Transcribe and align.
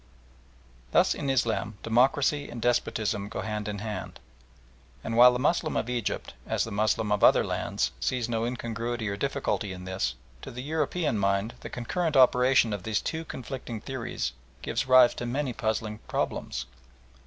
Thus 0.93 1.13
in 1.13 1.29
Islam 1.29 1.77
democracy 1.83 2.49
and 2.49 2.59
despotism 2.59 3.29
go 3.29 3.41
hand 3.41 3.67
in 3.67 3.77
hand; 3.77 4.19
and 5.03 5.15
while 5.15 5.31
the 5.31 5.37
Moslem 5.37 5.77
of 5.77 5.91
Egypt, 5.91 6.33
as 6.47 6.63
the 6.63 6.71
Moslem 6.71 7.11
of 7.11 7.23
other 7.23 7.43
lands, 7.43 7.91
sees 7.99 8.27
no 8.27 8.43
incongruity 8.43 9.07
or 9.09 9.15
difficulty 9.15 9.71
in 9.71 9.85
this, 9.85 10.15
to 10.41 10.49
the 10.49 10.63
European 10.63 11.19
mind 11.19 11.53
the 11.59 11.69
concurrent 11.69 12.17
operation 12.17 12.73
of 12.73 12.81
these 12.81 12.99
two 12.99 13.23
conflicting 13.25 13.79
theories 13.79 14.33
gives 14.63 14.87
rise 14.87 15.13
to 15.13 15.27
many 15.27 15.53
puzzling 15.53 15.99
problems. 16.07 16.65